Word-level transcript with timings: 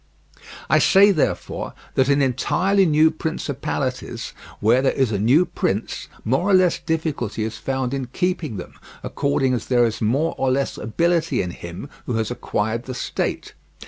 I 0.67 0.79
say, 0.79 1.11
therefore, 1.11 1.75
that 1.93 2.09
in 2.09 2.23
entirely 2.23 2.87
new 2.87 3.11
principalities, 3.11 4.33
where 4.59 4.81
there 4.81 4.91
is 4.93 5.11
a 5.11 5.19
new 5.19 5.45
prince, 5.45 6.07
more 6.25 6.49
or 6.49 6.55
less 6.55 6.79
difficulty 6.79 7.43
is 7.43 7.59
found 7.59 7.93
in 7.93 8.07
keeping 8.07 8.57
them, 8.57 8.73
accordingly 9.03 9.57
as 9.57 9.67
there 9.67 9.85
is 9.85 10.01
more 10.01 10.33
or 10.39 10.49
less 10.51 10.79
ability 10.79 11.43
in 11.43 11.51
him 11.51 11.87
who 12.07 12.13
has 12.15 12.31
acquired 12.31 12.85
the 12.85 12.95
state. 12.95 13.53